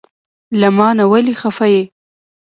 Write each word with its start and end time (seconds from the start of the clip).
له 0.59 0.67
مانه 0.77 1.03
ولې 1.11 1.33
خفه 1.41 1.67
یی؟ 1.73 1.83